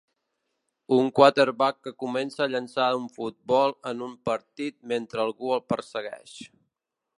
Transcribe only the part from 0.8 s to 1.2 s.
Un